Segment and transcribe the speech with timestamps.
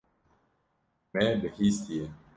[1.13, 2.05] Me bihîstiye.